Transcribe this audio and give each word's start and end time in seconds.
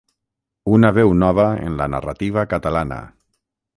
Una 0.77 0.89
veu 0.95 1.13
nova 1.23 1.45
en 1.67 1.77
la 1.81 1.89
narrativa 1.97 2.47
catalana. 2.55 2.99